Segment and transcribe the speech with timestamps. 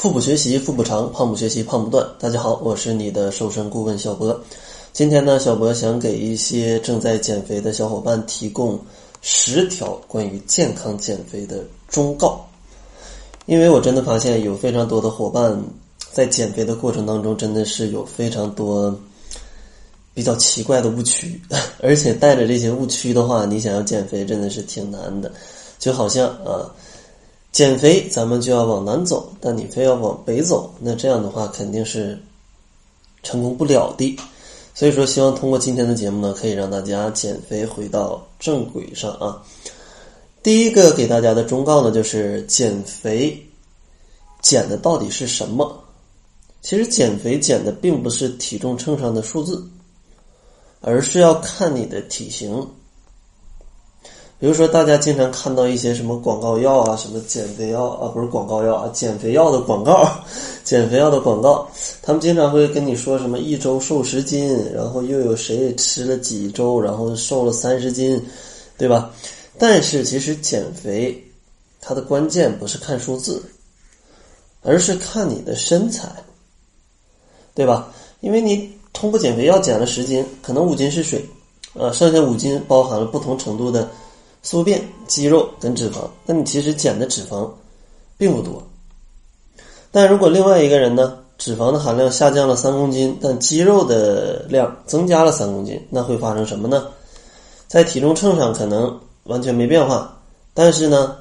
[0.00, 2.02] 腹部学习腹部长，胖不学习胖不断。
[2.18, 4.40] 大家好，我是你的瘦身顾问小博。
[4.94, 8.80] 今天呢，小博想给一些正在减肥的小伙伴提供
[9.20, 12.42] 十条关于健康减肥的忠告。
[13.44, 15.62] 因为我真的发现有非常多的伙伴
[16.10, 18.98] 在减肥的过程当中，真的是有非常多
[20.14, 21.38] 比较奇怪的误区，
[21.82, 25.30] 而且带着这些误区的话，你想要减肥真的是挺难的。
[25.78, 26.72] 就好像啊。
[27.52, 32.16] 减肥，咱们就要往南走，但你非要往北走，那这样的话肯定是
[33.22, 34.18] 成功不了的。
[34.72, 39.42] 所以说，希望通过今天的节目呢，可以让大家减肥回到正轨上啊。
[40.42, 43.36] 第一个给大家的忠告呢，就是减肥
[44.40, 45.82] 减的到底是什么？
[46.62, 49.66] 其实减肥减的并不是体重秤上的数字，
[50.80, 52.66] 而是要看你的体型。
[54.40, 60.10] 比如说，大家经常看到一些什么广告药啊，什么减肥药啊，不是广告药啊，减肥药的广告，
[60.64, 61.68] 减肥药的广告，
[62.00, 68.18] 他们经常会跟你说什么一周瘦十斤，然后又有谁吃了几周，然后瘦了三十斤，
[68.78, 69.10] 对吧？
[69.58, 71.22] 但是其实减肥
[71.78, 73.44] 它的关键不是看数字，
[74.62, 76.08] 而是看你的身材，
[77.54, 77.92] 对吧？
[78.20, 81.22] 因为你通过减肥药减了十斤，可能五斤是水，
[81.74, 83.86] 呃，剩下五斤包含了不同程度的。
[84.42, 87.50] 宿便、肌肉跟脂肪，那你其实减的脂肪
[88.16, 88.62] 并不多。
[89.90, 96.86] 但如果另外一个人呢，脂肪的含量下降了三公斤，但肌肉的量增加了三公斤，那会发生什么呢？
[97.66, 100.18] 在体重秤上可能完全没变化，
[100.54, 101.16] 但是呢，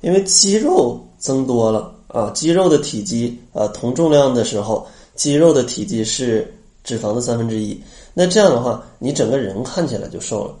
[0.00, 6.52] 因为肌肉增多了啊，肌肉的体积啊同重量的时候，肌肉的体积是
[6.84, 7.80] 脂肪的三分之一，
[8.14, 10.54] 那这样的话，你整个人看起来就瘦了。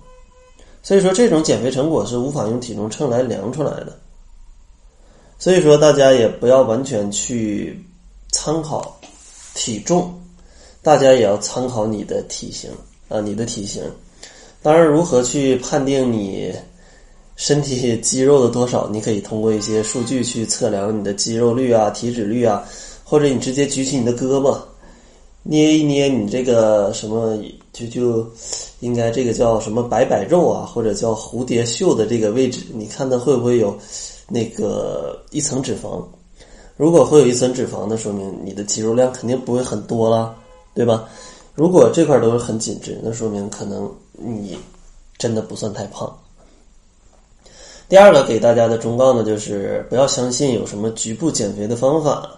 [0.82, 3.98] 所以说，这种减肥成果是无法用体重秤来量出来的。
[5.38, 7.78] 所以说，大家也不要完全去
[8.32, 8.98] 参考
[9.54, 10.12] 体重，
[10.82, 12.70] 大家也要参考你的体型
[13.08, 13.82] 啊，你的体型。
[14.62, 16.52] 当然，如何去判定你
[17.36, 18.88] 身体肌肉的多少？
[18.90, 22.62] 你可以通过一些数据去测量你的肌肉率啊、体脂率啊，
[23.04, 24.58] 或者你直接举起你的胳膊。
[25.42, 27.38] 捏一捏你这个什么，
[27.72, 28.30] 就就
[28.80, 33.76] 应该这个叫什么摆摆肉啊，或者叫蝴蝶袖的这个位置，你看它会不会有
[34.28, 36.04] 那个一层脂肪？
[36.76, 40.36] 如果会有一层脂肪，那说明你的肌肉量肯定不会很多了，
[40.74, 41.08] 对吧？
[41.54, 44.58] 如果这块都是很紧致，那说明可能你
[45.18, 46.14] 真的不算太胖。
[47.88, 52.30] 第二个给大家的忠告呢，就是不要相信有什么局部减肥的方法，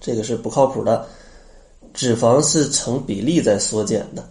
[0.00, 1.06] 这个是不靠谱的。
[1.92, 4.28] 脂肪是成比例在缩减的。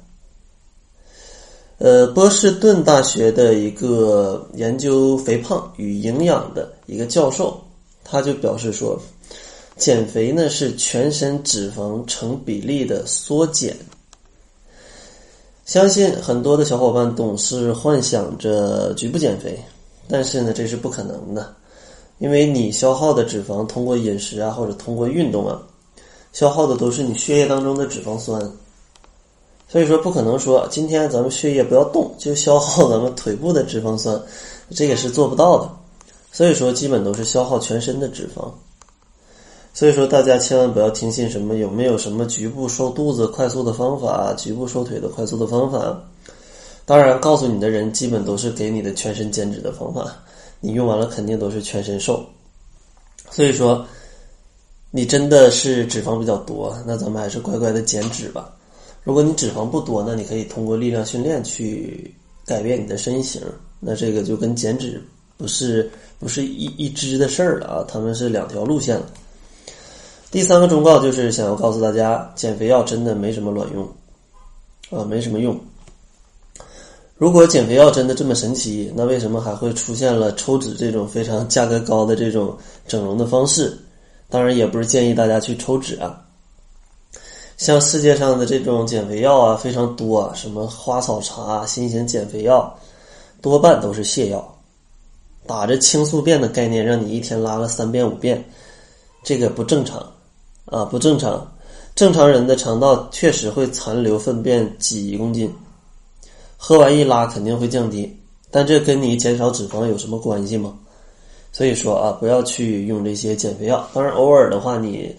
[1.77, 7.59] 呃，波士顿大学的一个研究肥胖与营养的一个教授，
[8.03, 9.01] 他就表示说，
[9.77, 13.75] 减肥呢是全身脂肪成比例的缩减。
[15.65, 19.57] 相信很多的小伙伴总是幻想着局部减肥，
[20.07, 21.55] 但是呢，这是不可能的，
[22.19, 25.59] 因为你消耗的脂肪通过饮食啊，或者通过运动啊。
[26.33, 28.41] 消耗的都是你血液当中的脂肪酸，
[29.67, 34.17] 所以说不可能说今天咱们血液不要动就消耗咱们腿部的脂肪酸，
[34.69, 35.69] 这个是做不到的。
[36.31, 38.49] 所以说基本都是消耗全身的脂肪。
[39.73, 46.01] 所以说大家千万不要听信什么有没有什么局部瘦肚子快速的方法，局部瘦腿的快速的方法。
[46.85, 50.15] 当然，告诉你的人基本都是给你的全身减脂的方法，
[50.61, 52.25] 你用完了肯定都是全身瘦。
[53.29, 53.85] 所以说。
[54.93, 58.53] 你真的是脂肪比较多，那咱们还是乖乖的减脂吧。
[59.03, 62.13] 如果你脂肪不多，那你可以通过力量训练去
[62.45, 63.41] 改变你的身形。
[63.79, 65.01] 那这个就跟减脂
[65.37, 69.09] 不是不是一一支的事儿了啊，他们是两条路线了。
[70.29, 73.87] 第三个忠告就是想要告诉大家，减肥药真的没什么卵用
[74.91, 75.59] 啊，没什么用。
[77.17, 82.55] 如果减肥药真的这么神奇，那为什么还会出现了抽脂这种非常价格高的这种
[82.87, 83.75] 整容的方式？
[84.31, 86.19] 当然也不是建议大家去抽脂啊，
[87.57, 92.73] 像世界上的这种减肥药啊非常多，什么花草茶、新型减肥药，
[93.41, 94.57] 多半都是泻药，
[95.45, 98.43] 打着轻宿便的概念，让你一天拉个三遍五遍，
[99.21, 99.99] 这个不正常
[100.65, 101.45] 啊，不正常。
[101.93, 105.53] 正常人的肠道确实会残留粪便几公斤，
[106.55, 108.17] 喝完一拉肯定会降低，
[108.49, 110.73] 但这跟你减少脂肪有什么关系吗？
[111.51, 113.89] 所以说啊，不要去用这些减肥药。
[113.93, 115.13] 当然，偶尔的话，你，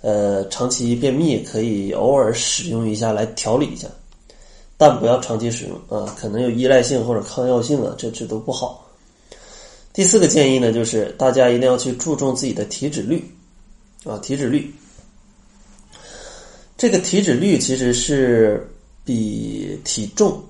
[0.00, 3.86] 呃，长期便秘可以偶尔使用一下来调理一下，
[4.76, 8.84] 但不要长期使用啊，可能有依赖性或者抗药性啊，这这都不好。
[9.92, 13.24] 第四个建议呢，就是大家一定要去注重自己的体脂率
[14.04, 14.72] 啊，体脂率。
[16.76, 18.68] 这个体脂率其实是
[19.04, 20.40] 比体重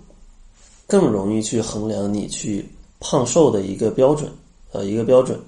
[0.86, 2.66] 更容易去衡量你去
[3.00, 4.30] 胖瘦的一个标准，
[4.72, 5.38] 呃，一个标准。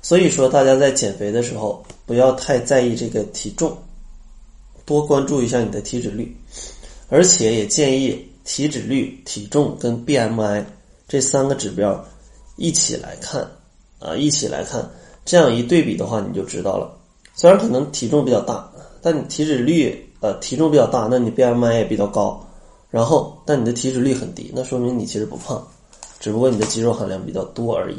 [0.00, 3.76] 所以说，大家在减肥的时候不要太在意这个体重，
[4.84, 6.36] 多关注一下你的体脂率，
[7.08, 10.64] 而且也建议体脂率、体重跟 BMI
[11.06, 12.04] 这三个指标
[12.56, 13.46] 一起来看，
[13.98, 14.90] 啊，一起来看，
[15.24, 16.98] 这样一对比的话，你就知道了。
[17.34, 18.68] 虽然可能体重比较大。
[19.04, 22.40] 但你体脂率呃体重比较大，那你 BMI 也比较高，
[22.88, 25.66] 然后但你的体脂率很低，那说明你其实不胖，
[26.22, 27.98] 只不过你的肌肉含量比较多而已，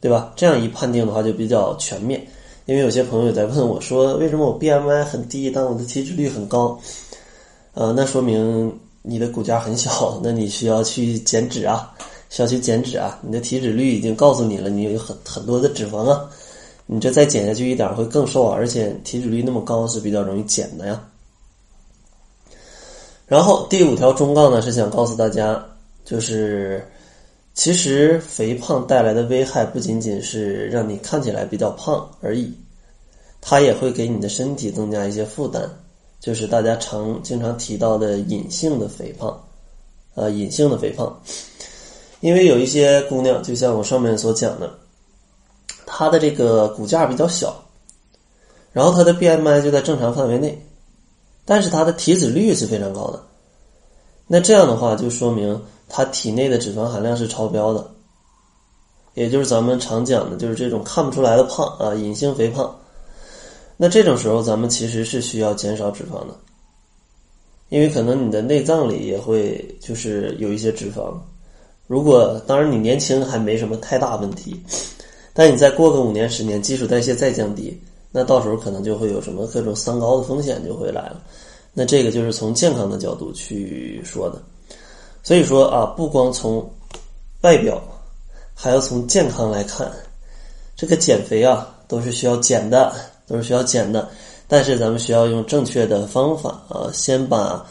[0.00, 0.32] 对吧？
[0.34, 2.26] 这样一判定的话就比较全面。
[2.64, 6.80] 因为有些朋友在问我说，为什么我 BMI 很低，但我的体脂率很高？
[7.74, 11.94] 呃，那说明你的骨架很小，那你需要去减脂啊，
[12.30, 13.18] 需要去减脂啊。
[13.20, 16.26] 你的体脂率已经告诉你了，你有很很多的脂肪啊。
[16.86, 21.02] 你这再减下去一点会更瘦啊，而且体脂率那么高是比较容易减的呀。
[23.26, 25.62] 然后第五条忠告呢是想告诉大家，
[26.04, 26.86] 就是
[27.54, 32.52] 其实肥胖带来的危害不仅仅是让你看起来比较胖而已，
[33.40, 35.62] 它也会给你的身体增加一些负担，
[36.20, 39.40] 就是大家常经常提到的隐性的肥胖，
[40.14, 41.16] 呃，隐性的肥胖，
[42.20, 44.70] 因为有一些姑娘，就像我上面所讲的。
[45.86, 47.54] 她的这个骨架比较小，
[48.72, 50.60] 然后她的 BMI 就在正常范围内，
[51.44, 53.22] 但是她的体脂率是非常高的。
[54.26, 55.62] 那这样的话，就说明
[55.96, 57.88] 他体内的脂肪含量是超标的，
[59.14, 62.76] 也就是咱们常讲的，就是这种看不出来的胖啊，隐性肥胖。
[63.76, 66.36] 那这种时候，咱们其实是需要减少脂肪的，
[67.68, 71.14] 因为可能你的内脏里也会就是有一些脂肪。
[71.86, 74.60] 如果当然你年轻还没什么太大问题。
[75.32, 77.80] 但你再过个五年十年，基础代谢再降低，
[78.10, 81.22] 那到时候可能就会有什么各种三高的风险就会来了。
[81.72, 84.42] 那这个就是从健康的角度去说的。
[85.24, 86.64] 所以说啊，不光从
[87.40, 87.82] 外表，
[88.54, 89.90] 还要从健康来看，
[90.76, 92.94] 这个减肥啊都是需要减的，
[93.26, 94.08] 都是需要减的。
[94.46, 97.66] 但是咱们需要用正确的方法啊，先把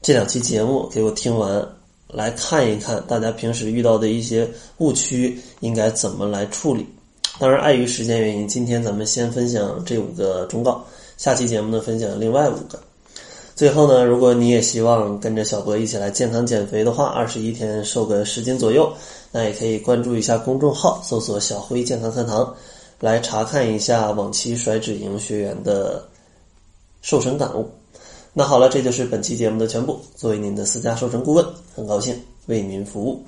[0.00, 1.66] 这两期节目给我听完。
[2.08, 6.86] 来看一看大家平时遇到的一些误区应该怎么来处理。
[7.40, 10.84] 当然，碍于时间原因，今天咱们先分享这五个忠告，
[11.16, 12.80] 下期节目呢分享另外五个。
[13.56, 18.92] 最后呢，如果你也希望跟着小博一起来健康减肥的话，二十一天瘦个十斤左右，
[19.32, 22.54] 那也可以关注一下公众号，搜索“小辉健康课堂”，
[23.00, 26.06] 来查看一下往期甩脂营学员的
[27.00, 27.66] 瘦身感悟。
[28.34, 29.98] 那好了，这就是本期节目的全部。
[30.14, 31.42] 作为您的私家瘦身顾问，
[31.74, 32.14] 很高兴
[32.48, 33.24] 为您服务。